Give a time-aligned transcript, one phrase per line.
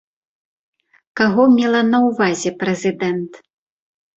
[1.21, 3.31] Каго мела на ўвазе прэзідэнт?